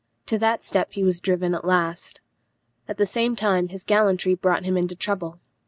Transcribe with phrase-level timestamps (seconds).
[0.25, 2.21] To that step he was driven at last.
[2.87, 5.39] At the same time his gallantry brought him into trouble.